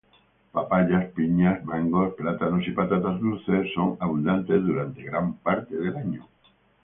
Papayas, 0.51 1.11
piñas, 1.13 1.63
mangos, 1.63 2.15
plátanos 2.15 2.67
y 2.67 2.71
patatas 2.71 3.19
dulces 3.19 3.71
son 3.75 3.97
abundantes 3.99 4.65
durante 4.65 5.03
gran 5.03 5.35
parte 5.35 5.75
del 5.77 5.95
año. 5.95 6.27